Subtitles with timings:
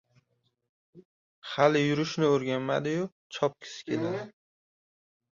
[1.49, 3.03] •Hali yurishni o‘rganmadi-yu,
[3.37, 4.23] chopgisi keladi.